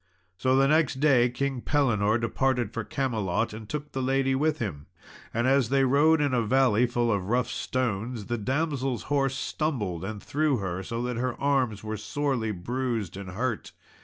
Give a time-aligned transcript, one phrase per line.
[0.35, 4.87] So the next day King Pellinore departed for Camelot, and took the lady with him;
[5.31, 10.03] and as they rode in a valley full of rough stones, the damsel's horse stumbled
[10.03, 13.73] and threw her, so that her arms were sorely bruised and hurt.